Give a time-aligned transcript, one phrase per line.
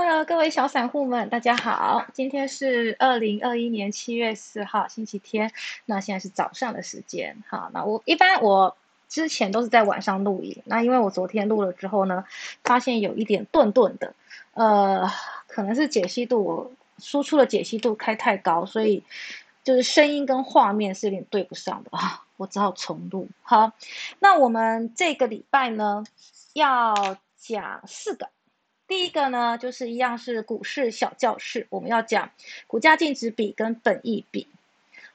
[0.00, 2.06] Hello，各位小散户们，大家好。
[2.12, 5.50] 今天是二零二一年七月四号，星期天。
[5.86, 7.36] 那现在是早上的时间。
[7.48, 8.76] 好，那我一般我
[9.08, 10.62] 之前都是在晚上录影。
[10.66, 12.24] 那因为我昨天录了之后呢，
[12.62, 14.14] 发现有一点顿顿的，
[14.52, 15.10] 呃，
[15.48, 19.02] 可能是解析度我输出的解析度开太高，所以
[19.64, 22.24] 就是声音跟画面是有点对不上的啊。
[22.36, 23.28] 我只好重录。
[23.42, 23.72] 好，
[24.20, 26.04] 那我们这个礼拜呢
[26.52, 28.28] 要讲四个。
[28.88, 32.30] 第一个呢，就是一样是股市小教室，我们要讲
[32.66, 34.48] 股价净值比跟本益比。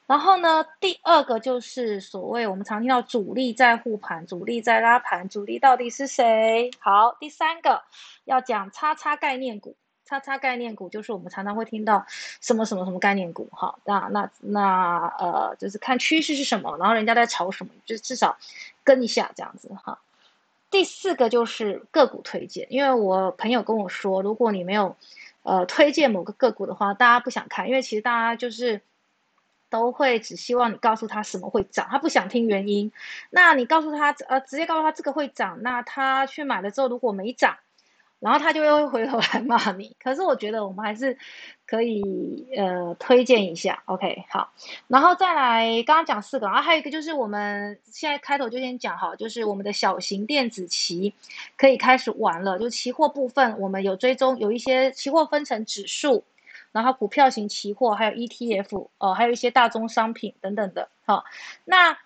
[0.06, 6.70] 然后呢，第二个就是所谓我们常听到主力在护盘，主力在拉盘，主力到底是谁？
[6.80, 7.82] 好，第三个
[8.26, 12.06] 要讲叉叉概念股，叉叉概念股就是我们常常会听到
[12.42, 18.38] 什么什么什么概念股，哈，那那那呃，就是看趋势是什么，然后人家在炒什么，就至少
[18.84, 19.98] 跟一下这样子，哈。
[20.74, 24.96] 第四个就是个股推荐，因为我朋友跟我说，如果你没有，
[25.44, 28.82] 呃，推荐某个个股的话，大家不想看，因为其实大家就是
[29.70, 32.92] 都会只希望你告诉他什么会涨，他不想听原因。
[33.30, 37.56] 那你告诉他，呃，直接告诉他这个会涨，那他去买了之后如果没涨。
[38.24, 41.18] 然后他就会回头来骂你，可是我觉得我们还是
[41.66, 44.50] 可以呃推荐一下，OK 好，
[44.88, 51.14] 然后再来刚刚讲四个，然后还有一个就是我们现在开头就先讲好，就是我们的小型电子期
[51.58, 56.24] 可以开始玩了，就期货部分我们有追踪，有一些期货分成指数，
[56.72, 61.26] 然后股票型期货，还有 ETF 哦，还有一些大宗商品等等的，好，
[61.66, 61.98] 那。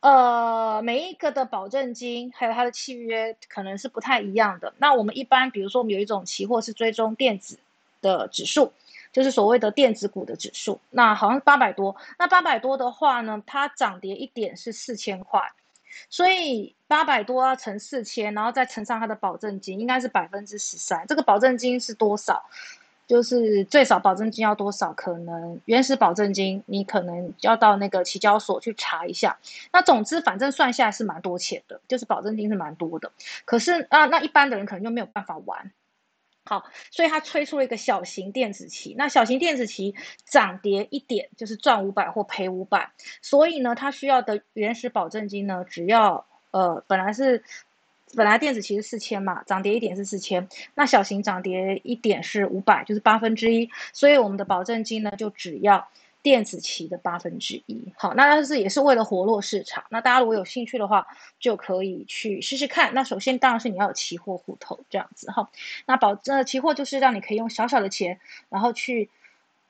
[0.00, 4.72] 呃，每一个的保证金还有它的契约可能是不太一样的。
[4.78, 7.58] 那我们一般，比如说我们有一种期货是追踪电子
[8.00, 8.72] 的指数，
[9.12, 10.80] 就是所谓的电子股的指数。
[10.88, 15.38] 那好像八百多，那八百多的话呢，它涨跌一点是四千块，
[16.08, 21.04] 所以八百多要乘四千，然后再乘上它的保证金，应该是百分之十三。
[21.06, 22.42] 这个保证金是多少？
[23.10, 24.92] 就是最少保证金要多少？
[24.92, 29.36] 可能原始保证金你可能要到那个期交所去查一下。
[29.72, 33.10] 那总之反正算下来是蛮多钱的，就是保证金是蛮多的。
[33.44, 35.72] 可是啊，那一般的人可能就没有办法玩。
[36.44, 38.94] 好，所以他推出了一个小型电子棋。
[38.96, 39.92] 那小型电子棋
[40.24, 47.42] 涨跌一点就是赚五百或赔五百，所以呢，他需要的原始保证金呢，只要呃本来是。
[48.16, 55.88] 本来电子其实四千嘛，涨跌一点是四千，那小型涨跌一点是五百，就是八分之一，所以我们的保证金呢就只要
[56.20, 57.80] 电子期的八分之一。
[57.96, 59.84] 好，那但是也是为了活络市场。
[59.90, 61.06] 那大家如果有兴趣的话，
[61.38, 62.92] 就可以去试试看。
[62.92, 65.48] 那首先当然是你要有期货户头这样子哈。
[65.86, 69.08] 那保呃期货就是让你可以用小小的钱，然后去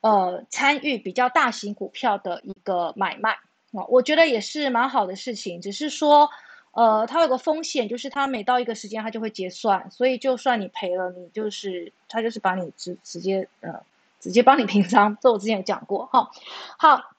[0.01, 3.33] 呃参与比较大型股票的一个买卖
[3.73, 6.27] 啊，我觉得也是蛮好的事情，只是说。
[6.71, 13.81] 呃，它有个风险，就是它每到一个时间，它就会结算，所以就算你赔了，你就是它就是把你直直接呃
[14.19, 16.31] 直接帮你平仓，这我之前有讲过哈。
[16.77, 17.11] 好，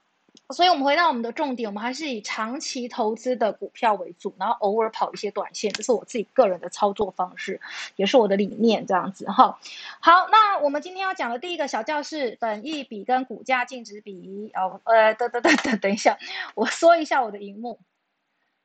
[0.51, 7.61] 所以我们回到我们的重点，我们还是以长期投资的股票为主，然后偶尔跑一些短线，这是我自己个人的操作方式，
[7.97, 9.59] 也是我的理念这样子哈。
[10.01, 16.17] 好，那我们今天要讲的第一个小教室，本益比跟股价净值比哦，呃，等等等等，等一下，
[16.55, 17.79] 我说一下我的荧幕。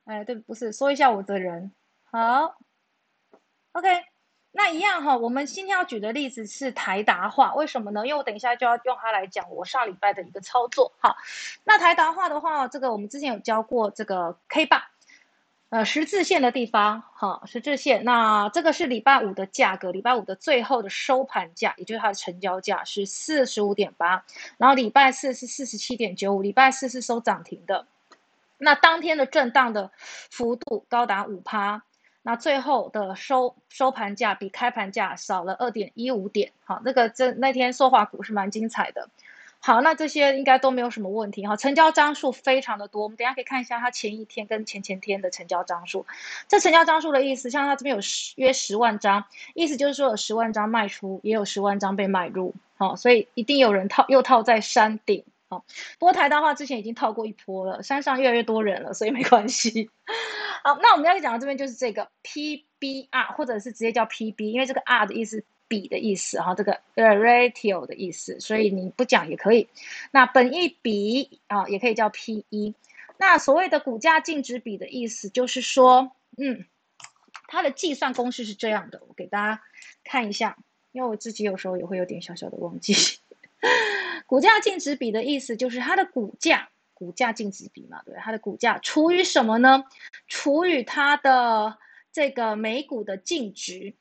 [0.07, 1.69] 哎，对，不是说一下我的人，
[2.05, 2.55] 好
[3.73, 3.89] ，OK，
[4.53, 5.17] 那一样哈。
[5.17, 8.07] 我们今天要举的例子是台达化，为什么呢？
[8.07, 10.93] 因为我等一下就要用它来讲我上礼拜的一个操作。
[10.99, 11.17] 好，
[11.65, 14.81] 那台达化的话，这个我们之前有教过这个 K 棒，
[15.67, 18.05] 呃，十字线的地方，哈，十字线。
[18.05, 24.23] 那这个是礼拜五的价格，礼拜五的最后的收盘价，也就是它的成交价是四十五点八，
[24.57, 27.85] 然后礼拜四是四十七点九五，礼拜四是收涨停的。
[28.57, 31.83] 那当天的震荡的幅度高达五趴，
[32.23, 36.51] 那最后的收收盘价比开盘价少了二点一五点。
[36.65, 39.09] 好，那个这那天塑化股是蛮精彩的。
[39.59, 41.45] 好，那这些应该都没有什么问题。
[41.45, 46.05] 哈，成交张数非常的多，我们等下可以看一下它前一天跟前前天的成交张数。
[46.47, 49.25] 这成交张数的意思，像它这边有十约十万张，
[49.55, 52.53] 意思就是说有十万张卖出，也有十万张被买入。
[52.77, 55.23] 好，所以一定有人套又套在山顶。
[55.49, 55.65] 好，
[55.97, 59.89] 不过台大话之前已经套过一波了，山上越来越多人了，所以没关系。
[60.63, 69.69] 好，那我们要讲的这边就是这个 PBR，或者是直接叫 PB，因为这个 R 的意思比的意思，哈，这个 ratio 的意思，所以你不讲也可以。
[70.11, 72.73] 那本益比啊，也可以叫 PE。
[73.17, 76.65] 那所谓的股价净值比的意思，就是说，嗯，
[77.47, 79.61] 它的计算公式是这样的，我给大家
[80.03, 80.57] 看一下，
[80.91, 82.93] 因为我自己有时候也会有点小小的忘记。
[84.27, 89.83] 股价净值比的意思就是它的股价，股价净值比嘛，对它的股价除以什么呢？
[90.27, 91.77] 除以它的
[92.11, 93.95] 这个每股的净值。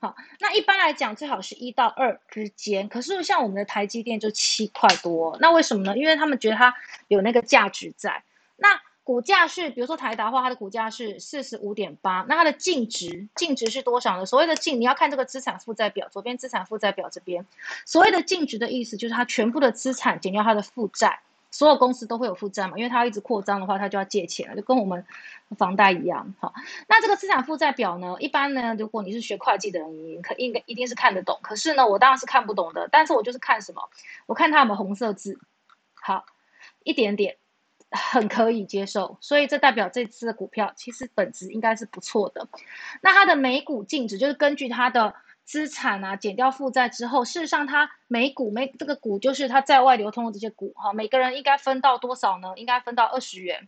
[0.00, 5.98] 好，那一般来讲最好是一到二之间，可是像我们的台积电就七块多，那为什么呢？
[5.98, 6.72] 因为他们觉得它
[7.08, 8.22] 有那个价值在。
[8.54, 14.26] 那股价是，比如说台达话，它的股价是四十五点八，那它的净值净值是多少呢？
[14.26, 17.46] 所谓的净，你要看这个资产负债表，左边资产负债表这边，
[17.86, 21.20] 所谓的净值的意思就是它全部的资产减掉它的负债。
[21.50, 25.02] 所有公司都会有负债嘛，因为它一直扩张的话，它就要借钱了，就跟我们
[25.56, 26.34] 房贷一样。
[26.38, 26.52] 好，
[26.86, 31.38] 那这个资产负债表呢，一般呢，如果你是学会计的人，你可应该一定是看得懂。
[31.42, 32.86] 可是呢，我当然是看不懂的。
[32.92, 33.88] 但是我就是看什么，
[34.26, 35.38] 我看它有没有红色字，
[35.94, 36.26] 好，
[36.84, 37.38] 一点点，
[37.90, 39.16] 很可以接受。
[39.20, 42.48] 所以这代表这支的股票其实本质应该是不错的。
[43.02, 45.14] 那它的每股净值就是根据它的。
[45.48, 52.52] 资产啊，减掉负债之后，事实上它每股每这个股就是它在外流通的这些股哈，每个人应该分到多少呢？
[52.56, 53.66] 应该分到二十元。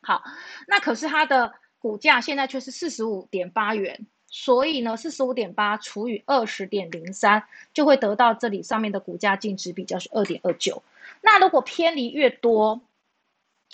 [0.00, 0.22] 好，
[0.66, 7.44] 那可是它的股价现在却是四十五点八元，所以呢，四十五点八除以二十点零三，
[7.74, 10.82] 就会得到这里上面的股价净值比较是二点二九。
[11.20, 12.80] 那如果偏离越多，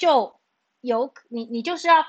[0.00, 0.34] 就
[0.80, 2.06] 有你你就是要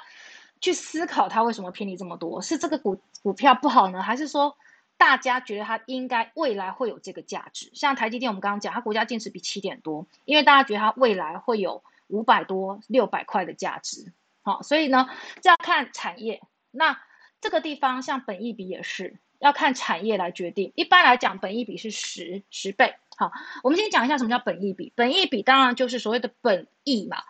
[0.61, 4.55] 去思考它为什么偏离这么多，是这个股股票不好呢，还是说？
[4.97, 14.13] 大家觉得它应该未来会有这个价值，像台积电，我们刚刚讲，它股价净值比七点多，因为大家觉得它未来会有五百多、六百块的价值，
[14.43, 15.09] 好，所以呢，
[15.41, 16.39] 这要看产业。
[16.69, 17.01] 那
[17.41, 20.71] 这个地方像本益比也是要看产业来决定。
[20.75, 22.93] 一般来讲，本益比是十十倍。
[23.17, 23.31] 好，
[23.63, 24.93] 我们先讲一下什么叫本益比。
[24.95, 27.23] 本益比当然就是所谓的本益嘛，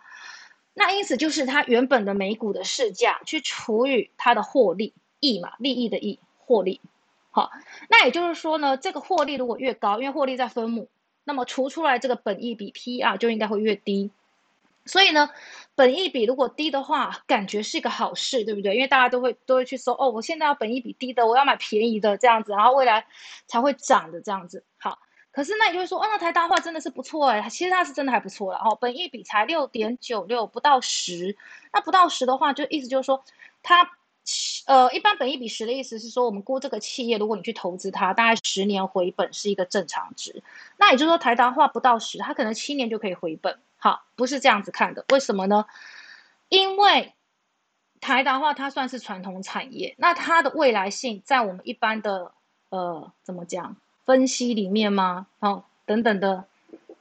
[0.74, 6.80] 那因此就是它原本的每股的市价去除以它的获利，益嘛，利益的益，获利。
[7.30, 7.50] 好，
[7.88, 10.88] 那也就是说呢，这个获利如果越高，因为获利在分母，
[11.24, 14.10] 那么除出来这个本益比 P/E 就应该会越低。
[14.84, 15.30] 所以呢，
[15.74, 18.74] 本益比如果低的话，感觉是一个好事，对不对？
[18.74, 23.06] 因为大家都会都会去搜哦，我现在要本益比低的，我要买便宜的这样子，然后未来
[23.46, 24.64] 才会涨的这样子。
[25.32, 28.58] 可是那你就会说，哦，那台大话真的是不错哎，其实它是真的还不错了。
[28.58, 31.36] 哦，本益比才六点九六，不到十，
[31.72, 33.24] 那不到十的话，就意思就是说
[33.62, 33.90] 它。
[34.66, 40.44] 呃，一般本一比十的意思是说，我们估这个企业，如果你去投资它，大概十年回本是一个正常值。
[40.76, 43.58] 那也就是说，台达化不到十，它可能七年就可以回本。
[43.78, 45.04] 好，不是这样子看的。
[45.08, 45.66] 为什么呢？
[46.48, 47.14] 因为
[48.00, 52.32] 台达化它算是传统产业，那它的未来性在我们一般的
[52.68, 55.26] 呃怎么讲分析里面吗？
[55.38, 56.44] 好，等等的，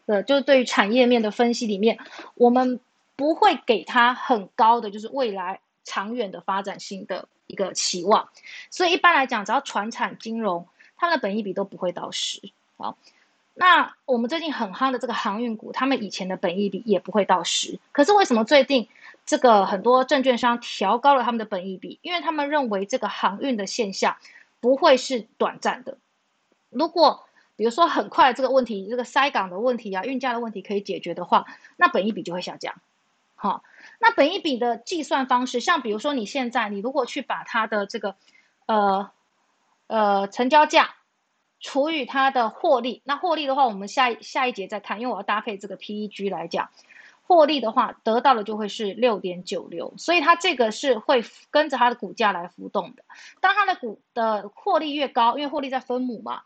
[0.05, 1.99] 呃，就是对于产业面的分析里面，
[2.35, 2.79] 我们
[3.15, 5.59] 不会给它很高的就是未来。
[5.83, 8.29] 长远的发展性的一个期望，
[8.69, 12.39] 所以一般来讲，只要传产金融，它们的本益比都不会到十。
[12.77, 12.95] 好，
[13.55, 17.79] 那我们最近很夯的这个航运股，他们以前的本益比也不会到十。
[17.91, 18.87] 可是为什么最近
[19.25, 21.97] 这个很多证券商调高了他们的本益比？
[22.03, 24.15] 因为他们认为这个航运的现象
[24.59, 25.97] 不会是短暂的。
[26.71, 27.23] 如果
[27.55, 31.45] 比如说很快这个问题，这个塞港的问题啊，运价的问题可以解决的话，
[31.77, 32.73] 那本一比就会下降。
[33.35, 33.63] 好。
[34.03, 38.15] 那本一笔的计算方式，像比如说你现在你如果去把它的这个，
[38.65, 39.11] 呃，
[39.85, 40.95] 呃成交价
[41.59, 46.71] 除以它的获利，那获利的话，我们下一下一节再看，因为我要搭配这个 PEG 来讲，
[47.27, 53.03] 获利的话得到的就会是六点九六，所以它这个是会跟着它的股价来浮动的。
[53.39, 56.41] 当它的股的获利越高，因为获利在分母嘛，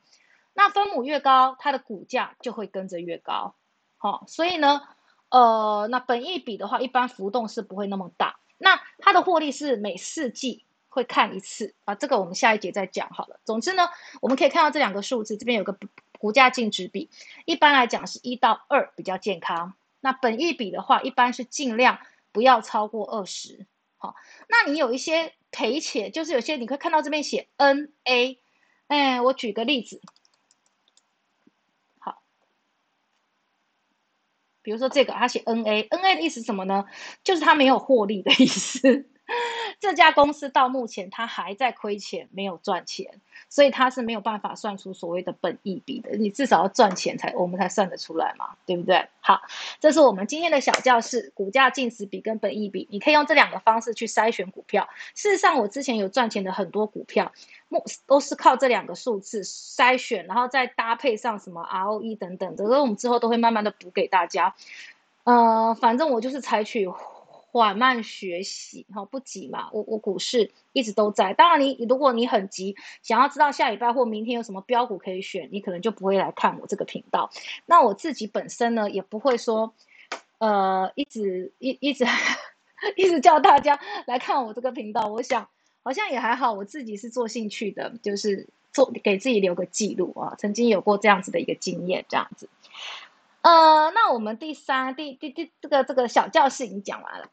[0.55, 3.53] 那分母越高，它的股价就会跟着越高。
[3.97, 4.81] 好，所以呢。
[5.29, 8.39] 呃，那本益比的话，一般浮动是不会那么大。
[8.57, 13.39] 那它的获利是每四季会看一次啊，这个我们下一节再讲好了。
[13.43, 13.89] 总之呢，
[14.21, 15.77] 我们可以看到这两个数字，这边有个
[16.19, 17.09] 股价净值比，
[17.45, 19.73] 一般来讲是一到二比较健康。
[19.99, 21.99] 那本益比的话，一般是尽量
[22.31, 23.65] 不要超过二十。
[23.97, 24.15] 好，
[24.47, 28.39] 那你有一些赔钱，就是有些你可以看到这边写 N A，
[28.87, 29.99] 哎，我举个例子。
[34.65, 36.83] 比如说这个，它写 N A，N A 的意思是什么呢？
[37.23, 39.05] 就是它没有获利的意思。
[39.79, 46.11] 这家公司到目前它还在亏钱，没有赚钱，所以它是没有办法算出所谓的本益比的。
[46.17, 49.07] 你至少要赚钱才，我们才算得出来嘛，对不对？
[49.19, 49.41] 好，
[49.79, 54.87] 这是我们今天的小教室，股价净值比跟本益比，你可以用这两个方式去筛选股票。
[55.13, 57.31] 事实上，我之前有赚钱的很多股票，
[57.67, 64.55] 目都是靠这两个数字筛选，然后再搭配上什么 ROE 等等，这个我们之后都会慢慢的补给大家。
[65.23, 66.87] 呃，反正我就是采取。
[67.57, 69.69] 缓慢学习，哈，不急嘛。
[69.71, 71.33] 我我股市一直都在。
[71.33, 77.29] 当然，你如果你很急，想要知道下礼拜或明天有什么标股可以选，你可能就不会来看我这个频道。
[77.65, 79.73] 那我自己本身呢，也不会说，
[80.39, 82.05] 呃，一直一一直
[82.97, 85.07] 一直叫大家来看我这个频道。
[85.07, 85.47] 我想
[85.81, 88.47] 好像也还好，我自己是做兴趣的，就是。
[88.75, 92.49] 做给自己留个记录啊，曾经有过这样子的一个经验，这样子。
[93.39, 97.29] 呃，那我们第三、第第第这个这个小教室已经讲完了，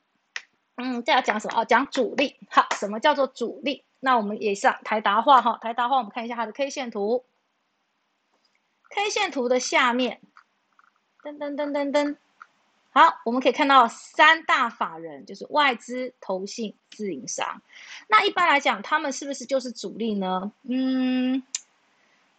[0.77, 1.61] 嗯，再要讲什么？
[1.61, 2.37] 哦，讲主力。
[2.51, 3.85] 好，什么叫做主力？
[4.01, 7.25] 那我们也上台达化哈，台达化我们看一下它的 K 线图
[8.91, 10.21] ，K 线图的下面，
[11.23, 12.17] 噔噔噔噔噔。
[12.91, 17.63] 好，我们可以看到三大法人就是外资、投信、自营商。
[18.09, 20.53] 那一般来讲，他们是不是就是主力呢？
[20.65, 21.43] 嗯。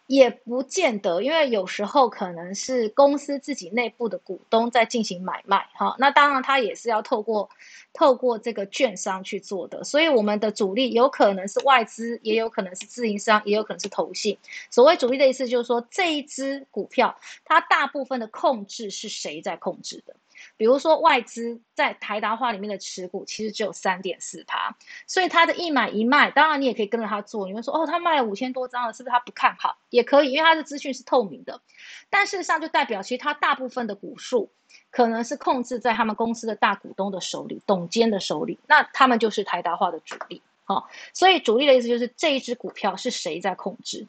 [0.06, 7.48] 也不见得，因为有时候可能是公司自己内部的股东在进行买卖，哈，那当然他也是要透过
[7.92, 14.36] 透过这个券商去做的，所以我们的主力有可能是外资，也有可能是自营商，也有可能是投信。
[14.70, 20.14] 所谓主力的意思就是说，这一支股票它大部分的控制是谁在控制的？
[20.56, 24.74] 比如说外资在台达化里面的持股其实只有三点四趴，
[25.06, 27.46] 所以他的一买一卖，当然你也可以跟着他做。
[27.46, 29.76] 你会说哦，他卖了五千多张了，是不是他不看好？
[29.90, 31.60] 也可以，因为他的资讯是透明的。
[32.08, 34.48] 但事实上就代表，其实他大部分的股数
[34.90, 40.40] 可能是控制在他们公司的大股东的手里、董监的手里，那他们就是台达化的主力。
[40.64, 44.06] 好，所以主力的意思就是这一只股票是谁在控制？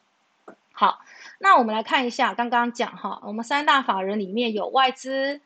[0.72, 1.00] 好，
[1.40, 5.42] 那我们来看一下，刚刚讲哈，我们三大法人里面有外资。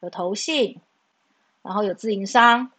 [0.00, 0.80] 有投信，
[1.62, 2.70] 然后有自营商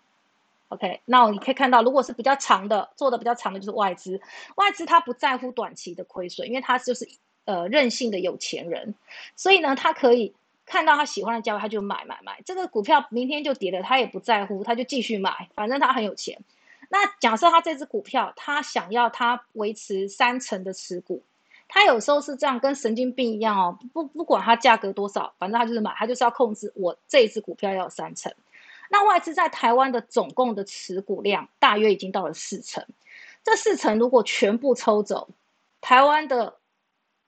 [0.70, 4.22] ，OK，那你可以看到，如果是比较长的，做的比较长的就是外资。
[4.56, 7.08] 外资他不在乎短期的亏损，因为他就是
[7.46, 8.96] 呃任性的有钱人，
[9.36, 10.34] 所以呢，他可以
[10.66, 12.42] 看到他喜欢的价位，他就买买买。
[12.46, 16.40] 这个股票明天就跌了，他也不在乎，他就继续买，反正他很有钱。
[16.90, 21.22] 那假设他这只股票，他想要他维持三成的持股。
[21.72, 28.34] 他有时候是这样，跟神经病一样哦，不不管它价格多少，反正他就是买，他就是要控制我这一只股票要有三成。
[28.90, 32.84] 那外资在台湾的总共的持股量大约已经到了四成，
[33.44, 35.30] 这四成如果全部抽走，
[35.80, 36.56] 台湾的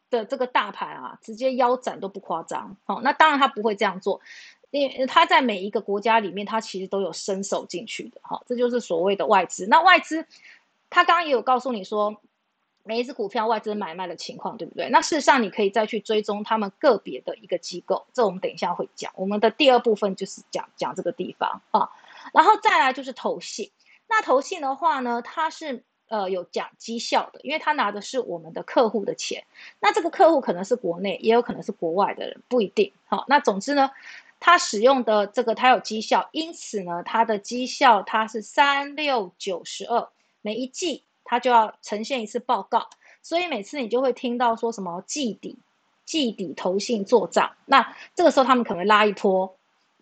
[0.09, 2.75] 的这个大盘啊，直接腰斩都不夸张。
[2.85, 4.19] 好，那当然他不会这样做，
[4.71, 8.19] 因为他在每一个国家里面，他其实都有伸手进去的。
[8.23, 9.67] 哈，这就是所谓的外资。
[9.67, 10.25] 那外资，
[10.89, 12.19] 他刚刚也有告诉你说。
[12.83, 14.89] 每一只股票外资买卖的情况，对不对？
[14.89, 19.11] 那事实上，你可以再去追踪他们个别的一个机构，这我们等一下会讲。
[19.15, 21.89] 我们的第二部分就是讲讲这个地方啊，
[22.33, 23.71] 然后再来就是投信。
[24.07, 29.43] 那投信的话呢，它是呃有讲绩效的，因为它拿的是我们的客户的钱。
[29.79, 32.91] 那这个客户可能是国内，也有可能是国外的人，不一定。
[33.05, 33.91] 好，那总之呢，
[34.39, 40.09] 它使用的这个它有绩效，因此呢，它的绩效它是三六九十二
[40.41, 41.03] 每一季。
[41.23, 42.89] 他就要呈现一次报告，
[43.21, 45.57] 所以每次你就会听到说什么季底、
[46.05, 49.55] 季底投信做账，那这个时候他们可能会拉一波，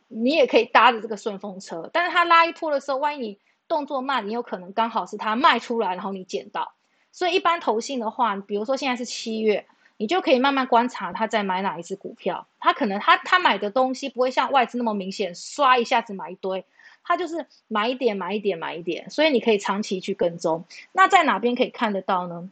[0.08, 1.90] 你也可以搭着这个顺风车。
[1.94, 6.74] 但是他拉一波的时候，万一你动作慢，你有可能刚好是他卖出来，然后你捡到。
[7.12, 9.66] 所以一般投信的话，比如说现在是七月，
[9.98, 16.66] 你就可以慢慢观察他在买哪一只股票，他可能他他买的东西不会像外资那么明显，刷一下子买一堆。
[17.10, 20.64] 它就是买一点，买一点，买一点，所以你可以长期去跟踪。
[20.92, 22.52] 那在哪边可以看得到呢？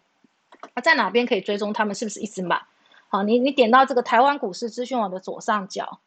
[0.81, 2.65] 在哪边可以追踪他们是不是一直买？
[3.07, 5.99] 好，你你点到这个台湾股市资讯网的左上角，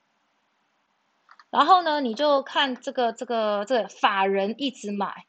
[1.50, 5.26] 然后呢，你就看这个这个这个法人一直买，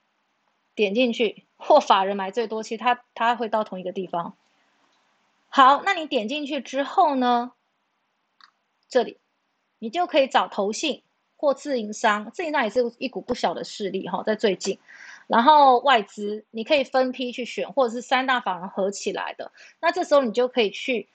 [0.74, 4.36] 点进去或法人买最多，其实它它会到同一个地方。
[5.50, 7.52] 好，那你点进去之后呢，
[8.90, 9.20] 这里
[9.78, 11.04] 你就可以找投信。
[11.42, 14.78] 或自营商，自营商也是一股不小的势力哈，在最近，
[15.26, 21.08] 然后外资你可以分批去选，或者是三大法人合起来的，那这时候你就可以去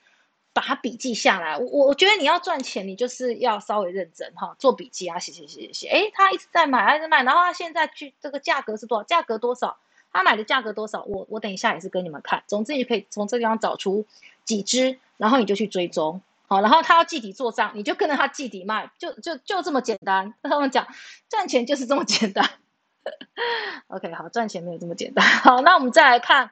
[0.51, 1.57] 把它笔记下来。
[1.57, 5.87] 我我觉得你要赚钱，你就是要稍微认真哈，做笔记啊，写写写写写。
[5.87, 9.03] 哎，他一直在买，一直买，然后他现在去这个价格是多少？
[9.05, 9.77] 价格多少？
[10.11, 11.03] 他买的价格多少？
[11.03, 12.43] 我我等一下也是跟你们看。
[12.47, 14.05] 总之你可以从这地方找出
[14.43, 16.21] 几只，然后你就去追踪。
[16.49, 20.33] 好，然后他要记底做账，你就跟着他记底卖，就就就这么简单。
[20.41, 20.87] 他们讲，
[21.27, 22.49] 赚钱就是这么简单。
[23.87, 25.25] OK，好，赚钱没有这么简单。
[25.25, 26.49] 好，那我们再来看，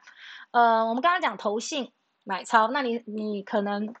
[0.50, 1.92] 呃，我们刚刚讲投信
[2.24, 3.94] 买超，那你你可能，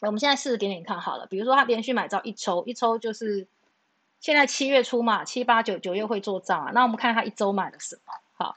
[0.00, 1.26] 我们现在试着点点看好了。
[1.26, 3.46] 比如说他连续买超一抽，一抽就是
[4.18, 6.72] 现在七月初嘛，七八九九月会做账啊。
[6.74, 8.12] 那我们看他一周买了什么？
[8.34, 8.56] 好，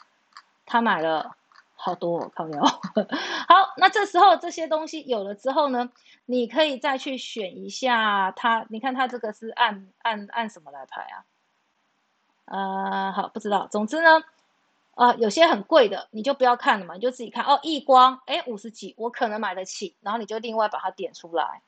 [0.65, 1.35] 他买了。
[1.81, 2.61] 好多哦靠料，
[3.47, 5.89] 好，那这时候这些东西有了之后呢，
[6.25, 8.65] 你可以再去选一下它。
[8.69, 11.23] 你看它这个是按按按什么来排啊？
[12.43, 13.67] 呃，好，不知道。
[13.71, 14.21] 总之呢，
[14.95, 17.45] 呃，有些很贵的，你就不要看了嘛，你就自己看。
[17.45, 21.61] 哦，易光，哎，五十几，我可能买得起，然后你就另外把它点出来。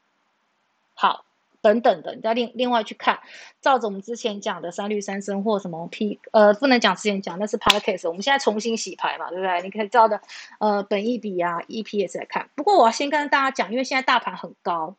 [0.94, 1.24] 好，
[1.62, 3.20] 等等的，你再另另外去看，
[3.62, 9.62] 照着我们之前讲的三率三升或什么 P，呃，不能讲之前讲，那是 Podcast，我们现在重新洗牌嘛，对不对？
[9.62, 10.20] 你可以照着
[10.60, 12.50] 呃本益比啊 EPS 来看。
[12.56, 14.96] 不过我要先跟大家讲，因为现在大盘很高。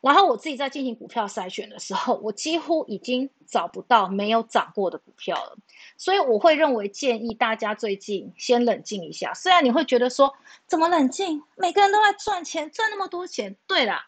[0.00, 5.56] 然后我自己在进行股票筛选的时候，我几乎已经找不到没有涨过的股票了，
[5.96, 9.32] 所以我会认为建议大家最近先冷静一下。
[9.32, 10.30] 虽然你会觉得说
[10.66, 14.04] 怎么冷静，每个人都在赚钱，赚那么多钱，对啦，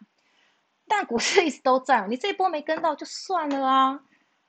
[0.89, 4.01] 但股市一直都在， 你这一波没跟到就算了啊。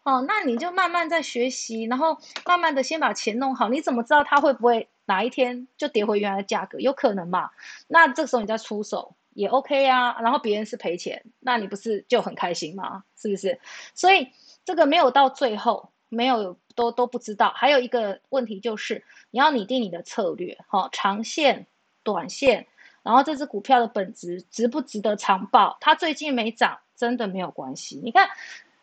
[0.04, 3.70] 哦，那你就慢慢在学习，然后慢慢的先把钱弄好。
[3.70, 6.80] 你怎么知道它会不会哪一天就跌回原来的价格？
[6.80, 7.50] 有可能嘛？
[7.88, 9.16] 那这时候你再出手。
[9.34, 13.04] 也 OK 啊，然后别人是赔钱，那你不是就很开心吗？
[13.16, 13.60] 是不是？
[13.94, 14.32] 所以
[14.66, 17.54] 这个没有到最后，没有都都不知道。
[17.56, 21.68] 还有一个问题就是，你要拟定你的策略，哈，长线、
[22.02, 22.66] 短线，
[23.08, 25.78] 然后这只股票的本质值不值得长报？
[25.80, 28.02] 它最近没涨，真的没有关系。
[28.04, 28.30] 你看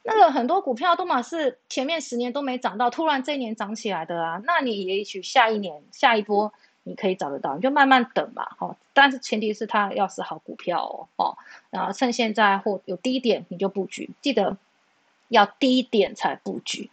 [0.02, 6.52] 那个很多股票都嘛是前面十年都没涨到，突然这一年涨起来的啊，那你也许下一年下一波。
[6.86, 8.76] 你可以找得到，你就慢慢等嘛，哈。
[8.92, 11.38] 但是前提是它要是好股票哦，哦，
[11.70, 14.58] 然后趁现在或有低点你就布局，记得
[15.28, 16.90] 要低点才布局。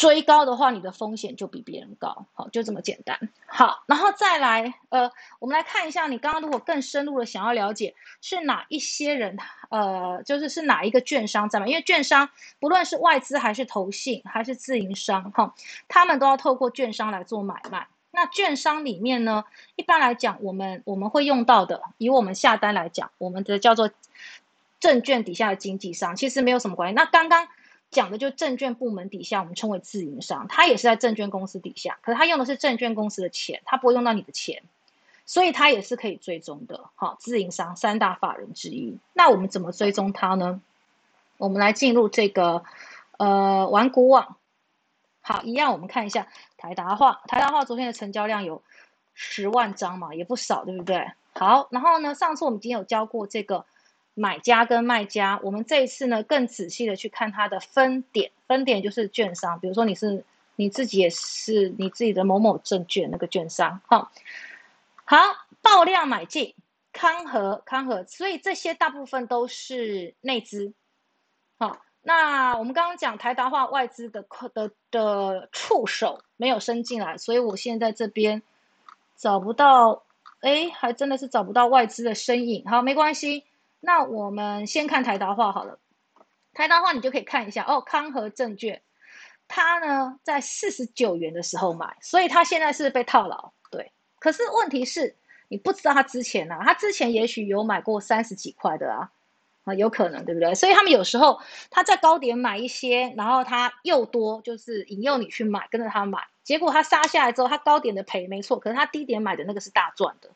[0.00, 3.20] 追高的话，你的风险就比别人高，好，就这么简单。
[3.44, 9.36] 好，然后再来，呃，我们来看一下，你刚刚如果更深入的想要了解是哪一些人，
[9.68, 12.26] 呃，就是是哪一个券商在买，因为券商
[12.58, 15.54] 不论是外资还是投信还是自营商，哈，
[15.86, 17.86] 他们都要透过券商来做买卖。
[18.10, 19.44] 那券商里面呢，
[19.76, 23.90] 一般来讲，我们我们会用到的，以我们下单来讲，我们的叫做
[24.80, 26.94] 证券底下的经纪商，其实没有什么关系。
[26.94, 27.46] 那刚刚
[27.90, 34.62] 讲的就证券部门底下，我们称为自营商，它也是在证券公司底下，可是它用的是证券公司的钱，它不会用到你的钱，
[35.26, 36.88] 所以它也是可以追踪的。
[36.94, 40.60] 好，自营商三大法人之一，那我们怎么追踪它呢？
[41.36, 42.62] 我们来进入这个
[43.18, 44.36] 呃玩股网。
[45.22, 47.20] 好，一样，我们看一下台达化。
[47.26, 48.62] 台达化昨天的成交量有
[49.14, 51.10] 十万张嘛，也不少，对不对？
[51.34, 53.64] 好，然后呢，上次我们已经有教过这个
[54.20, 60.22] 买家跟卖家，我们这一次呢更仔细的去看它的分点，分点就是券商，比如说你是
[60.56, 64.12] 你自己也是你自己的某某证券那个券商，好，
[65.06, 65.16] 好，
[65.62, 66.54] 爆量买进
[66.92, 70.74] 康和康和，所以这些大部分都是内资，
[71.58, 71.80] 好。
[72.02, 78.42] 那我们刚刚讲台达化外资的的的触手没有伸进来，所以我现在这边
[79.16, 80.02] 找不到，
[80.40, 82.64] 哎，还真的是找不到外资的身影。
[82.66, 83.44] 好，没关系，
[83.80, 85.78] 那我们先看台达化好了。
[86.52, 88.82] 台达化你就可以看一下哦，康和证券，
[89.48, 93.52] 它呢在四十九元的时候买，所以它现在是被套牢。
[93.70, 95.16] 对，可是问题是
[95.48, 99.10] 你不知道它之前呢，它之前也许有买过三十几块的啊。
[99.64, 100.54] 啊，有可能，对不对？
[100.54, 101.38] 所以他们有时候
[101.70, 106.18] 他在高点买一些，然后他又多，就是引诱你去买，跟着他买。
[106.42, 110.30] 结果他杀下来之后，他高点的赔没错，可是他低点买的那个是大赚的。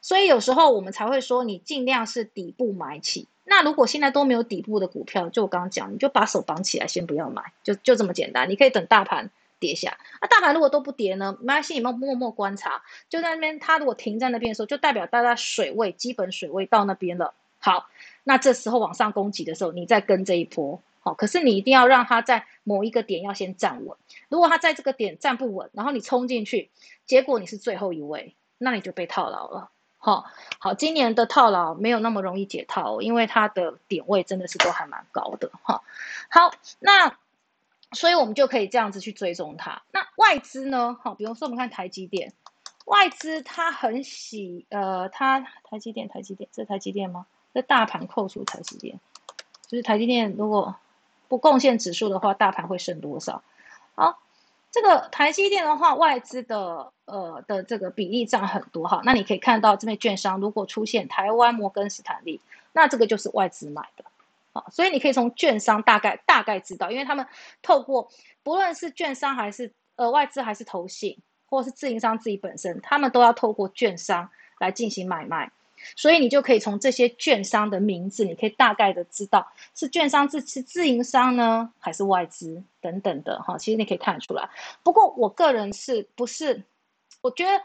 [0.00, 3.26] 所以有时候我们才会说，你尽量是底部买起。
[3.44, 8.48] 那如果现在都没有底部的股票，就我刚刚讲，你就把手绑起来，先不要买，就就这么简单。
[8.48, 9.98] 你可以等大盘跌下。
[10.20, 11.36] 那大盘如果都不跌呢？
[11.40, 17.34] 没关系，你们默默观察，就在那边，它如果停在那边的时候，就代表大家水位基本水位到那边了。
[17.58, 17.88] 好。
[18.24, 23.96] 那这时候往上攻击的时候，你再跟这一波，好，可是你一定要让它在某一个点要先站稳。
[24.28, 26.70] 如果它在这个点站不稳，然后你冲进去，
[27.04, 29.71] 结果你是最后一位，那你就被套牢了。
[30.04, 30.26] 好，
[30.58, 35.48] 好，今年的套牢没有那么容易解套，因为它的点位真的是都还蛮高的。
[35.62, 35.80] 哈，
[36.28, 37.16] 好，那
[37.92, 39.82] 所以我们就可以这样子去追踪它。
[39.92, 40.98] 那外资呢？
[41.00, 42.32] 好，比如说我们看台积电，
[42.86, 47.26] 外资它很喜，呃，它台积电，台积电，这台积电吗？
[47.54, 48.98] 这大盘扣除台积电，
[49.68, 50.74] 就是台积电如果
[51.28, 53.44] 不贡献指数的话，大盘会剩多少？
[53.94, 54.18] 好，
[54.72, 59.02] 这个台积电的话，外资的呃的这个比例占很多哈。
[59.04, 62.40] 那你可以看到这边券商如果出现台湾摩根斯坦利，
[62.72, 64.04] 那这个就是外资买的。
[64.54, 67.26] 好，所以你可以从券商大概大概知道，因为他们
[67.60, 68.10] 透过
[68.42, 75.50] 不论是券商还是呃外资还是投信，或是自营商自己本身，他们都要透过券商来进行买卖。
[75.96, 83.56] 所以你就可以从这些券商的名字，你可以大概的知道是券商自是自营商呢，还是外资等等的哈。
[83.58, 84.48] 其实你可以看得出来。
[84.82, 86.62] 不过我个人是不是？
[87.20, 87.62] 我觉得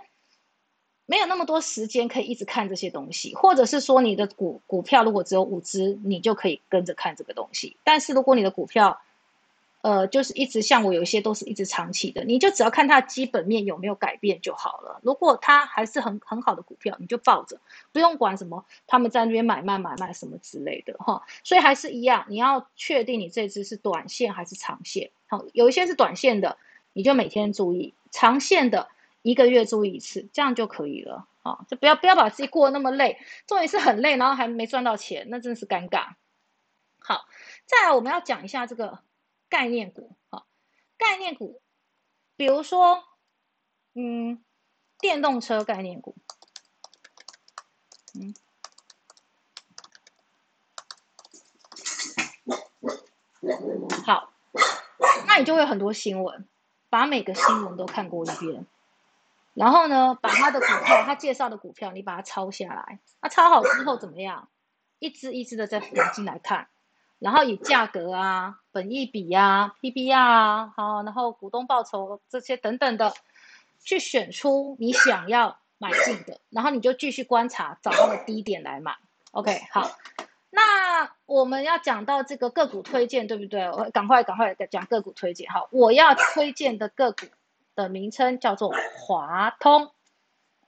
[1.05, 7.75] 没有那么多时间可以一直看这些东西，或者是说你的股股票如果只有五只，你就可以跟着看这个东西。
[7.83, 9.01] 但是如果你的股票，
[9.87, 14.99] 呃，就是一直像我有一些都是一直长期的，你就只要看它基本面有没有改变就好了。
[15.01, 17.57] 如果它还是很很好的股票，你就抱着，
[17.93, 21.23] 不用管什么他们在那边买卖买卖什么之类的哈。
[21.41, 25.09] 所以还是一样，你要确定你这只是短线还是长线。
[25.27, 26.57] 好，有一些是短线的，
[26.91, 28.89] 你就每天注意；长线的，
[29.21, 31.25] 一个月注意一次，这样就可以了。
[31.43, 36.07] 好，就不要不要把自己过得那么累，重点是很累，然后还没赚到钱，那真是尴尬。
[36.99, 37.25] 好，
[37.65, 38.99] 再来我们要讲一下这个。
[39.49, 40.47] 概念股，好，
[40.97, 41.61] 概念股，
[42.35, 43.03] 比如说，
[43.93, 44.43] 嗯，
[44.99, 46.15] 电动车概念股，
[48.19, 48.33] 嗯，
[54.05, 54.33] 好，
[55.25, 56.47] 那你就会有很多新闻，
[56.89, 58.65] 把每个新闻都看过一遍，
[59.53, 64.49] 然后呢，把他的股票，他介绍的股票，你把它抄下来，那抄好之后怎么样？
[64.99, 66.67] 一只一只的再拿进来看。
[67.19, 73.11] 然后以价格啊、本益比啊、PBR 啊，好，然后股东报酬这些等等的，
[73.83, 78.95] 去选出你想要买进的，然后你就继续观察，找到的低点来买。
[79.31, 79.89] OK，好，
[80.51, 83.67] 那我们要讲到这个个股推荐，对不对？
[83.71, 85.49] 我赶快赶快讲个股推荐。
[85.49, 87.25] 好，我要推荐的个股
[87.73, 89.89] 的名称叫做华通，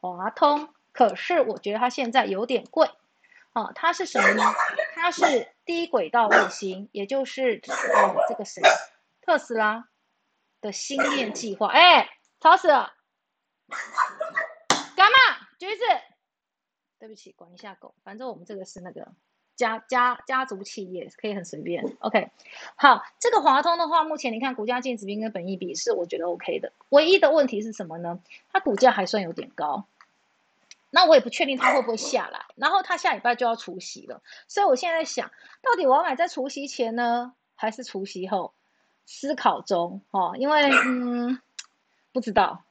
[0.01, 0.69] 华通。
[0.91, 2.89] 可是我觉得它现在有点贵。
[3.53, 4.43] 啊，它是什么呢？
[4.99, 8.61] 它是低轨道卫星，也就是哦，这个谁，
[9.21, 9.87] 特斯拉
[10.61, 11.67] 的星链计划。
[11.69, 12.09] 哎，
[12.39, 12.93] 吵死了！
[14.95, 15.47] 干嘛？
[15.57, 15.83] 橘子，
[16.99, 17.95] 对不起，管一下狗。
[18.03, 19.07] 反正我们这个是那个
[19.55, 21.83] 家家家族企业，可以很随便。
[21.99, 22.29] OK，
[22.75, 26.73] 好，这个华通的话，目前你看股价净值比跟本益比是我觉得 OK 的。
[26.89, 28.19] 唯一的问题是什么呢？
[28.51, 29.85] 它股价还算有点高。
[30.89, 35.29] 那我也不确定它会不会下来，然后它下礼拜就要除夕了，所以我现在想
[35.61, 38.53] 到底我要买在除夕前呢，还是除夕后？
[39.11, 41.41] 思考中哦，因为嗯，
[42.13, 42.63] 不知道，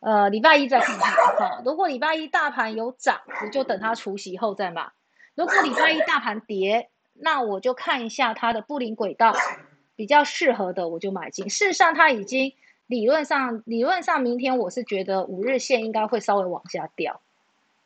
[0.00, 1.62] 呃，礼拜一再看看哈。
[1.64, 4.92] 如果礼拜一大盘有涨，我就等它除夕后再买；
[5.34, 9.34] 如果礼拜一大盘跌，那我就看一下它的布林轨道
[9.96, 11.48] 比较适合的，我就买进。
[11.48, 12.52] 事实上，它已经
[12.86, 17.22] 理论上理论上明天我是觉得五日线应该会稍微往下掉。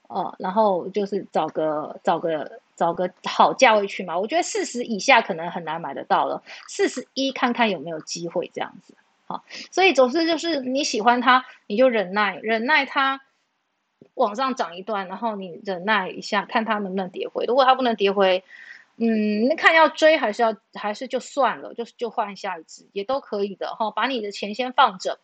[0.09, 8.95] 哦，然后就是找个找个找个好价位去嘛，我觉得四十以下可能很难买得到了，四十一看看有没有机会这样子。
[9.27, 9.43] 好，
[9.73, 13.21] 所以总之就是你喜欢它，你就忍耐忍耐它
[14.15, 17.45] 往上涨一段，然后你忍耐一下，看它能不能跌回。
[17.45, 18.45] 如果它不能跌回，
[18.99, 23.91] 嗯，那看要追还是要还是就算了，就是就换下一只也都可以的哈。
[23.91, 25.19] 把你的钱先放着，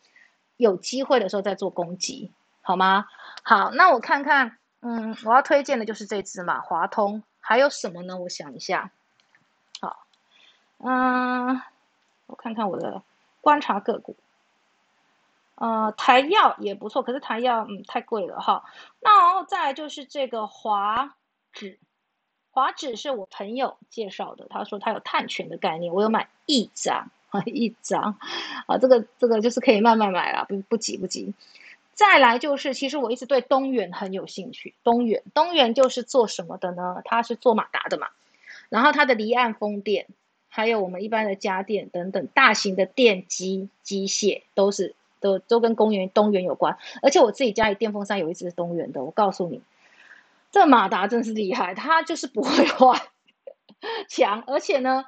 [0.57, 2.29] 有机会的时候再做攻击，
[2.61, 3.05] 好吗？
[3.43, 4.57] 好，那我看看。
[4.85, 7.23] 嗯，我要推荐的就是这只嘛，华通。
[7.39, 8.17] 还有什么呢？
[8.17, 8.91] 我想一下。
[9.79, 10.05] 好，
[10.79, 11.61] 嗯，
[12.27, 13.01] 我看看我的
[13.41, 14.15] 观察个股。
[15.55, 18.65] 呃，台药也不错，可是台药嗯太贵了哈。
[18.99, 21.15] 那然后再来就是这个华
[21.53, 21.79] 指，
[22.51, 28.17] 华指是我朋友介绍的，他说他有碳权的概念，我有买一张啊 一张
[28.67, 31.33] 啊，这个这个就是可以慢慢买了，不不急不急。
[31.93, 34.73] 再来就是，其实我一直对东元很有兴趣。
[34.83, 37.01] 东元，东元就是做什么的呢？
[37.05, 38.07] 它是做马达的嘛。
[38.69, 40.07] 然后它的离岸风电，
[40.49, 46.77] 还有我们一般的家电等等大型的电机机械，都是都都跟公元东元有关。
[47.03, 49.61] 而且我自己家里电风扇有一只东元的，我告诉你，
[50.51, 52.99] 这马达真是厉害，它就是不会坏，
[54.09, 55.05] 强，而且呢。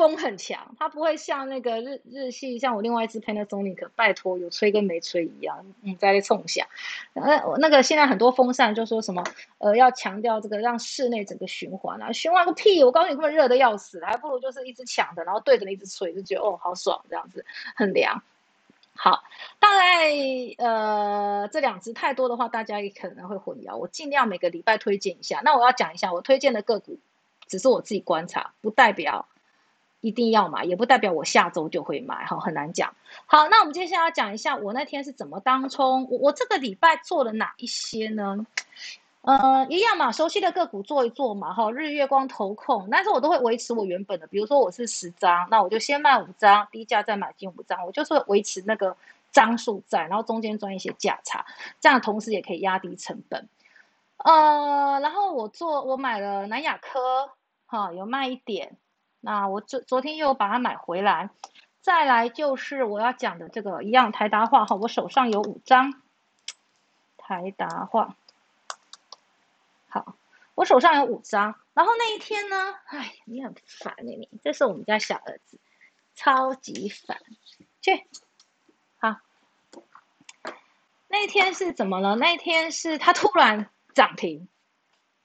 [0.00, 6.66] 风很强，它不会像那个日日系，像我另外一只 Panasonic，拜托有吹跟没吹一样，嗯，在那冲下。
[7.12, 9.22] 呃，那个现在很多风扇就说什么，
[9.58, 12.82] 呃，要强调这个让室内整个循环啊，循环个屁！
[12.82, 17.44] 我告诉你，根本热的要死，还不如就是一直抢的，然后对着你一直吹，就觉得哦，好爽，这样子
[17.76, 18.22] 很凉。
[18.96, 19.22] 好，
[19.58, 20.08] 大概
[20.56, 25.42] 呃这两只太多的话，大家也可能会混淆，我尽量每个礼拜推荐一下。
[25.44, 26.98] 那我要讲一下，我推荐的个股
[27.46, 29.28] 只是我自己观察，不代表。
[30.00, 32.94] 一定要买，也不代表我下周就会买，哈，很难讲。
[33.26, 36.06] 好，那我们接下来讲一下我那天是怎么当冲。
[36.10, 38.46] 我我这个礼拜做了哪一些呢？
[39.22, 48.96] 呃，一样嘛，熟悉的个股做一做嘛，哈，日月光投控，但是我都会维持我原本的，比如说我是十张，那我就先卖五张，低价再买进五张，我就是维持那个
[49.30, 51.44] 张数在，然后中间赚一些价差，
[51.78, 53.46] 这样同时也可以压低成本。
[54.16, 57.28] 呃，然后我做我买了南亚科，
[57.66, 58.74] 哈，有卖一点。
[59.20, 61.30] 那我昨昨天又把它买回来，
[61.80, 66.02] 再来就是我要讲的这个一样台达化哈，我手上有五张
[67.16, 68.16] 台达化，
[69.88, 70.16] 好，
[70.54, 75.58] 我手上有五张，然后那一天呢，哎，你很烦哎你，这是我们家小儿子，
[76.14, 77.18] 超级烦。
[77.82, 78.06] 去，
[78.98, 79.16] 好。
[81.08, 82.14] 那天是怎么了？
[82.14, 84.48] 那一天是它突然涨停，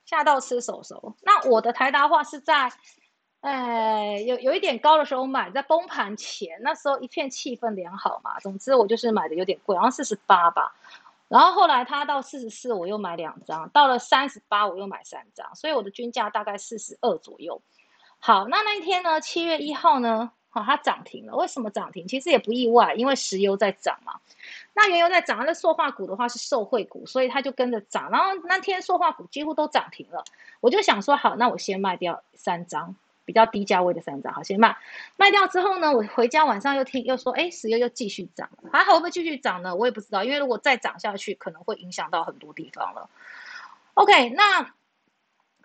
[0.06, 1.16] 吓到吃手手。
[1.22, 2.72] 那我的台达化是在，
[3.46, 8.40] 哎，有有一点高的时候买，在崩盘前，那时候一片气氛良好嘛。
[8.40, 10.74] 总之我就是买的有点贵，好像四十八吧。
[11.28, 17.62] 然后后来它到四十四，我又买两张，到了三十八，我又买三张，所以我的均价大概四十二左右。
[18.18, 19.22] 好，那那一天呢？
[19.22, 20.32] 七月一号呢？
[20.50, 21.36] 好，它涨停了。
[21.36, 22.08] 为什么涨停？
[22.08, 24.14] 其实也不意外，因为石油在涨嘛。
[24.74, 28.10] 那原油在涨，那塑化股的话是受惠股，所以它就跟着涨。
[28.10, 30.24] 然后那天塑化股几乎都涨停了，
[30.62, 34.78] 我就想说，好，那我先卖掉三张比较低价位的三张，好，先卖。
[35.18, 39.76] 卖掉之后呢，我回家晚上又听又说，哎，石油又继续涨，还好会不会继续涨呢？
[39.76, 43.10] 我也不知道，因为如果再涨下去，可能会影响到很多地方了。
[43.96, 44.74] OK，那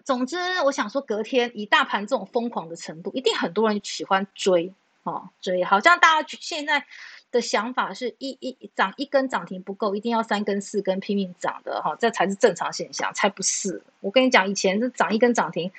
[0.04, 6.84] 总之我想说，隔天以大盘这种疯狂的程度，一定很多人喜欢追哦，追，好像大家现在。
[7.32, 13.80] 的想法是一一涨一根涨停不够，一定要三根四根拼命涨的哈，这才是正常现象，才不是。
[14.00, 15.70] 我跟你讲，以前是涨一根涨停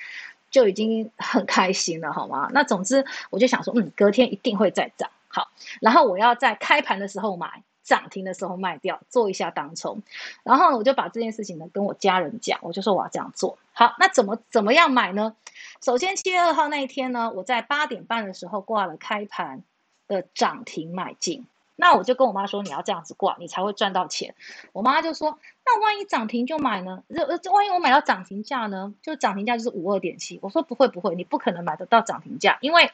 [0.52, 2.48] 就已经很开心了，好吗？
[2.52, 10.00] 那总之我就想说，嗯，隔天一定会再涨，好，然后我要在开盘的时候买，涨停的时候卖掉，做一下当冲。
[10.44, 13.58] 然后我就把这件事情呢跟我家人讲，我就说我要这样做。
[13.72, 15.34] 好，那怎么怎么样买呢？
[15.82, 19.64] 首先七月二号那一天呢，我在八点半的时候挂了开盘。
[20.08, 24.34] 的涨停买进，那我就跟我妈说，你要这样子挂，你才会赚到钱。
[24.72, 27.02] 我妈就说，那万一涨停就买呢？
[27.08, 28.94] 这这万一我买到涨停价呢？
[29.02, 30.38] 就涨停价就是五二点七。
[30.42, 32.90] 我说不会不会，你不可能买得到涨停价，因为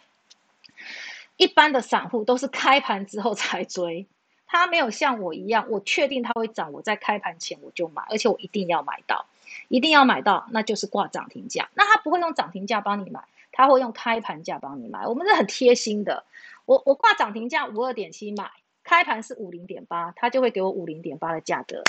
[1.37, 4.07] 一般的散户都是开盘之后才追，
[4.47, 9.27] 他没有像我一样，我确定它会涨，我在开盘前我就买，而且我一定要买到，
[9.69, 11.69] 一定要买到，那就是挂涨停价。
[11.75, 13.21] 那他不会用涨停价帮你买，
[13.53, 15.07] 他会用开盘价帮你买。
[15.07, 16.25] 我们是很贴心的。
[16.65, 18.51] 我我挂涨停价五二点七买，
[18.89, 21.83] 开盘是五零点八，他就会给我五零点八的价格，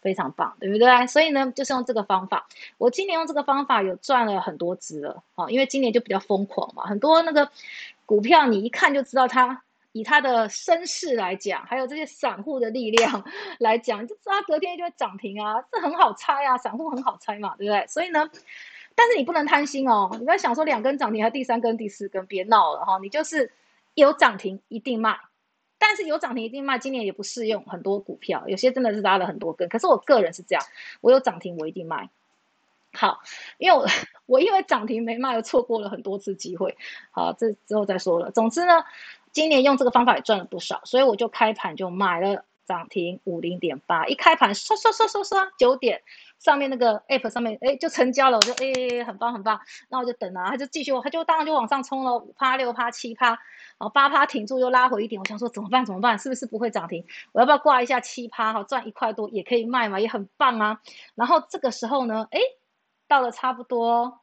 [0.00, 1.06] 非常棒，对不对？
[1.06, 2.48] 所以呢，就是用这个方法。
[2.78, 7.50] 我今年用这个方法有赚了很多只了，啊，因为今年就比较疯狂嘛，很多那个
[8.06, 13.22] 股票你一看就知道它以它的身世来讲，还有这些散户的力量
[13.58, 17.86] 来讲，就知道隔天就会涨停啊，这很好猜啊，散户很好猜嘛，对不对？
[17.86, 18.30] 所以呢，
[18.94, 23.52] 但是你不能贪心哦，你不要想说两根涨停还第三根、第四根，别闹了哈，你就是。
[23.94, 25.18] 有涨停一定卖，
[25.78, 29.68] 但是有涨停一定卖，今年也不适用很多股票，有些真的是拉了很多根。
[29.68, 30.64] 可是我个人是这样，
[31.00, 32.10] 我有涨停我一定卖。
[32.92, 33.20] 好，
[33.58, 33.86] 因为我
[34.26, 36.76] 我因为涨停没卖，错过了很多次机会。
[37.10, 38.30] 好，这之后再说了。
[38.30, 38.84] 总之呢，
[39.30, 46.02] 今年用这个方法也赚了不少，所以我就开盘就买了涨停五零点八，一开盘刷刷刷刷刷九点。
[46.38, 53.38] 上面那个 app 上面，哎，就成交了，我就哎，很棒很棒，那我就等啊，他就继续，他就当然就往上冲了，五趴六趴七趴，然
[53.80, 57.04] 后八趴停住又拉回一点，我想说怎么办怎么办，是不是不会涨停？
[57.32, 60.80] 我要不要挂一下七趴哈，赚一块多也可以卖嘛，也很棒啊。
[61.14, 62.38] 然后这个时候呢，哎，
[63.08, 64.20] 到了差不多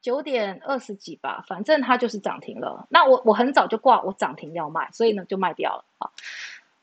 [0.00, 2.86] 九点二十几吧，反正它就是涨停了。
[2.90, 6.10] 那我我很早就挂，我涨停要卖，所以呢就卖掉了啊。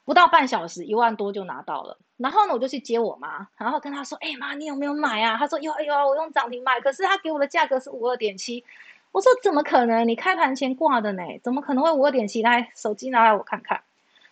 [0.05, 1.97] 不到半小时，一万多就拿到了。
[2.17, 6.79] 然后呢，我就去接我妈，然后跟她说：“哎妈，你有没有买啊？”她说：“有有啊，我用涨停买。
[6.79, 8.63] 可是她给我的价格是五二点七。”
[9.11, 10.07] 我说：“怎么可能？
[10.07, 11.23] 你开盘前挂的呢？
[11.43, 12.41] 怎么可能会五二点七？
[12.41, 13.81] 来，手机拿来我看看。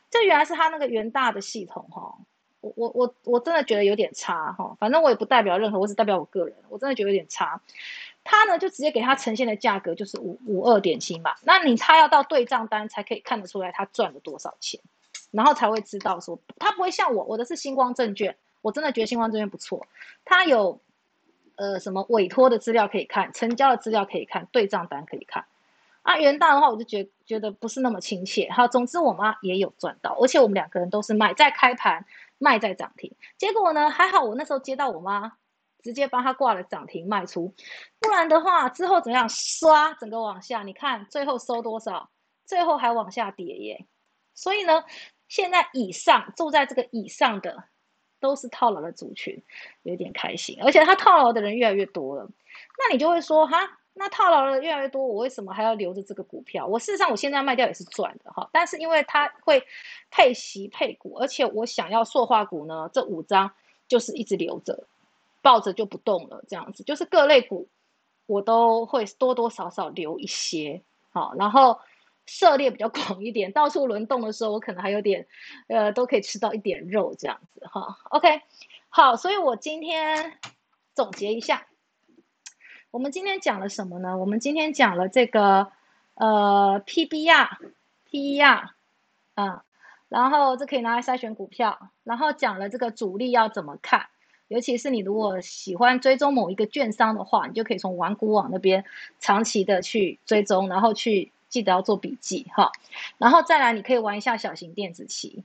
[0.09, 2.15] 这原来是他那个元大的系统哈。
[2.61, 4.77] 我我我我真的觉得有点差哈。
[4.79, 6.55] 反正我也不代表任何，我只代表我个人。
[6.69, 7.59] 我真的觉得有点差。
[8.23, 11.35] 他呢就直接给他呈现的价格就是五五二点七嘛。
[11.43, 14.79] 那你他要到对账单才可以看得出来他赚了多少钱。”
[15.33, 19.85] 然后才会知道说，他不会像我，我的是星光证券，我真的觉得星光证券不错，
[20.23, 20.79] 它有，
[21.55, 25.43] 呃，什么委托的资料可以看，成交的资料可以看，对账单可以看。
[26.03, 28.47] 啊，元大的话，我就觉觉得不是那么亲切。
[28.51, 32.05] 好，总之我妈也有赚到，而且我们两个人都是买在开盘，
[32.37, 33.11] 卖在涨停。
[33.37, 35.31] 结果呢，还好我那时候接到我妈，
[35.81, 37.51] 直接帮她挂了涨停卖出，
[37.99, 42.09] 不然的话之后怎样，刷整个往下，你看最后收多少，
[42.45, 43.85] 最后还往下跌耶。
[44.35, 44.83] 所以呢。
[45.27, 47.63] 现在以上住在这个以上的
[48.19, 49.41] 都是套牢的族群，
[49.81, 52.29] 有点开心，而且他套牢的人越来越多了。
[52.77, 56.65] 那你就会说哈，那套牢的越来越多，我为什么还要留着这个股票？
[56.65, 59.61] 我事实上我现在卖掉也是赚的哈，但是因为它会
[60.11, 63.51] 配息配股，而且我想要塑化股呢，这五张
[63.87, 64.87] 就是一直留着，
[65.41, 67.67] 抱着就不动了，这样子就是各类股
[68.27, 70.81] 我都会多多少少留一些
[71.11, 71.79] 好，然后。
[72.25, 75.27] 涉猎比较广一点，到处轮动的时候，我可能还有点，
[75.67, 77.97] 呃，都可以吃到一点肉这样子哈。
[78.09, 78.41] OK，
[78.89, 80.39] 好，所以我今天
[80.93, 81.67] 总结一下，
[82.91, 84.17] 我们今天讲了什么呢？
[84.17, 85.71] 我们今天讲了这个
[86.15, 88.69] 呃 PBR，PER，
[89.33, 89.63] 啊，
[90.07, 94.07] 然后这可以拿来筛选股票，然后讲了这个主力要怎么看，
[94.47, 98.85] 尤其是你如果喜欢追踪某一个券商的话，你就可以从玩股网那边
[99.19, 102.71] 长期的去追踪，然后去记得要做笔记哈，
[103.17, 105.43] 然后再来你可以玩一下小型电子棋，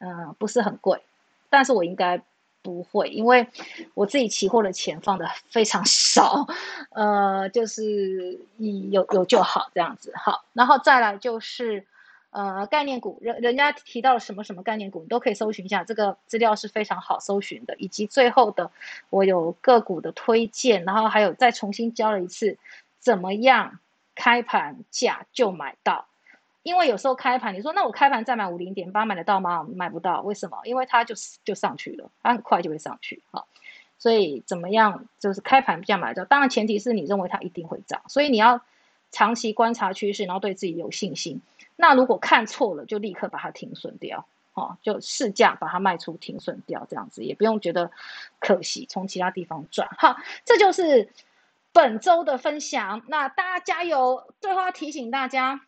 [0.00, 1.02] 嗯，不是很贵，
[1.50, 2.22] 但是我应该。
[2.64, 3.48] 不会，因为
[3.92, 6.46] 我自己期货的钱放的非常少，
[6.94, 8.38] 呃，就是
[8.92, 10.12] 有有就好这样子。
[10.14, 11.84] 好，然后再来就是
[12.30, 17.74] 呃概念股，人人家提到了什么什么概念股，你都可以搜寻一下，这个资料是非常好搜寻的。
[17.78, 18.70] 以及最后的
[19.10, 22.56] 我有个股的推荐，然后还有再重新教了一次
[23.00, 23.80] 怎么样
[24.14, 26.06] 开盘价就买到。
[26.62, 29.66] 因为有时候开盘，你说那我开盘再买五零点八买得到吗？
[29.74, 30.60] 买不到，为什么？
[30.64, 33.44] 因为它就就上去了，它很快就会上去哈。
[33.98, 38.60] 所以怎么样，就是开盘价买到，当然前提是你认为它一定会涨，所以你要
[39.10, 41.40] 长期观察趋势，然后对自己有信心。
[41.74, 47.90] 那如果看错了，就立刻把它停损掉，哦，就市价把它卖出停损掉，这样子也不用觉得
[48.38, 49.88] 可惜，从其他地方赚。
[49.98, 51.08] 好，这就是
[51.72, 53.02] 本周的分享。
[53.08, 54.32] 那大家加油！
[54.40, 55.60] 最后要提醒大家。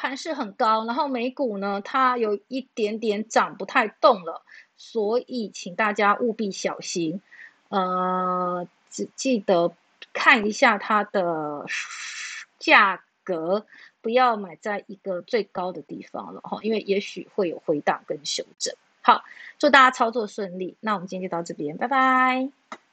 [0.00, 4.42] 盘势很高，然后美股呢，它有一点点涨不太动了，
[4.76, 7.20] 所以请大家务必小心，
[7.68, 9.74] 呃，只记得
[10.12, 11.66] 看一下它的
[12.60, 13.66] 价格，
[14.00, 18.72] 不要买在一个最高的地方了哈，因为也许会有回档跟修正。
[19.02, 19.24] 好，
[19.58, 22.87] 祝大家操作顺利，那我们今天就到这边，拜拜。